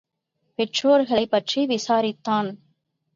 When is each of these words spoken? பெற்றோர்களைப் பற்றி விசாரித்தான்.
பெற்றோர்களைப் 0.59 1.31
பற்றி 1.31 1.65
விசாரித்தான். 1.65 2.49